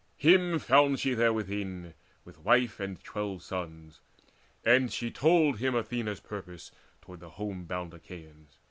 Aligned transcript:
Him 0.17 0.57
found 0.57 0.99
she 0.99 1.13
therewithin 1.13 1.93
With 2.25 2.39
wife 2.39 2.79
and 2.79 2.99
twelve 3.03 3.43
sons; 3.43 4.01
and 4.65 4.91
she 4.91 5.11
told 5.11 5.59
to 5.59 5.63
him 5.63 5.75
Athena's 5.75 6.19
purpose 6.21 6.71
toward 7.03 7.19
the 7.19 7.29
homeward 7.29 7.67
bound 7.67 7.93
Achaeans. 7.93 8.57